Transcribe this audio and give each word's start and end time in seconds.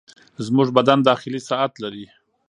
زموږ 0.45 0.67
بدن 0.77 0.99
داخلي 1.09 1.39
ساعت 1.49 1.73
لري. 1.83 2.05